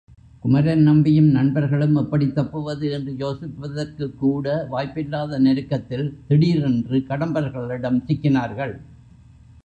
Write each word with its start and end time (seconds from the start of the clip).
குமரன் 0.39 0.81
நம்பியும், 0.81 1.27
நண்பர்களும் 1.27 1.95
எப்படித் 1.95 2.35
தப்புவது 2.35 2.91
என்று 2.91 3.11
யோசிப்பதற்குக்கூட 3.13 4.67
வாய்ப்பில்லாத 4.67 5.39
நெருக்கத்தில் 5.39 6.19
திடீரென்று 6.27 6.99
கடம்பர்களிடம் 7.09 8.01
சிக்கினார்கள். 8.07 8.73